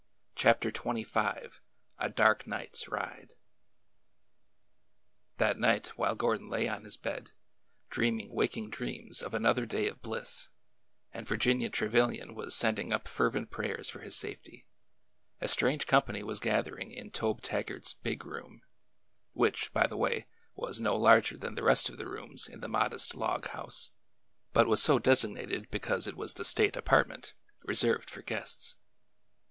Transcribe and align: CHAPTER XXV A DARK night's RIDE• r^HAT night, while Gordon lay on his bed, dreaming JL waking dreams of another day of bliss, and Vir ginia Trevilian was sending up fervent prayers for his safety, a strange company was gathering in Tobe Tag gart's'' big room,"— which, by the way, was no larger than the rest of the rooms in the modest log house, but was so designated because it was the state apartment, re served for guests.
CHAPTER 0.33 0.71
XXV 0.71 1.59
A 1.99 2.09
DARK 2.09 2.47
night's 2.47 2.87
RIDE• 2.87 3.35
r^HAT 5.45 5.57
night, 5.59 5.87
while 5.95 6.15
Gordon 6.15 6.49
lay 6.49 6.67
on 6.67 6.85
his 6.85 6.97
bed, 6.97 7.33
dreaming 7.91 8.29
JL 8.31 8.33
waking 8.33 8.69
dreams 8.71 9.21
of 9.21 9.35
another 9.35 9.67
day 9.67 9.85
of 9.87 10.01
bliss, 10.01 10.49
and 11.13 11.27
Vir 11.27 11.37
ginia 11.37 11.71
Trevilian 11.71 12.33
was 12.33 12.55
sending 12.55 12.91
up 12.91 13.07
fervent 13.07 13.51
prayers 13.51 13.89
for 13.89 13.99
his 13.99 14.15
safety, 14.15 14.65
a 15.39 15.47
strange 15.47 15.85
company 15.85 16.23
was 16.23 16.39
gathering 16.39 16.89
in 16.89 17.11
Tobe 17.11 17.39
Tag 17.43 17.67
gart's'' 17.67 17.93
big 18.11 18.25
room,"— 18.25 18.63
which, 19.33 19.71
by 19.71 19.85
the 19.85 19.97
way, 19.97 20.25
was 20.55 20.81
no 20.81 20.95
larger 20.97 21.37
than 21.37 21.53
the 21.53 21.61
rest 21.61 21.89
of 21.89 21.97
the 21.99 22.07
rooms 22.09 22.47
in 22.47 22.61
the 22.61 22.67
modest 22.67 23.13
log 23.13 23.49
house, 23.49 23.93
but 24.51 24.65
was 24.67 24.81
so 24.81 24.97
designated 24.97 25.69
because 25.69 26.07
it 26.07 26.17
was 26.17 26.33
the 26.33 26.43
state 26.43 26.75
apartment, 26.75 27.35
re 27.61 27.75
served 27.75 28.09
for 28.09 28.23
guests. 28.23 28.77